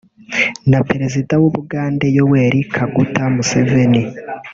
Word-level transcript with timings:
na 0.69 0.79
Perezida 0.89 1.33
w’u 1.41 1.51
Bugande 1.55 2.05
Yoweri 2.17 2.59
Kaguta 2.75 3.23
Museveni 3.33 4.01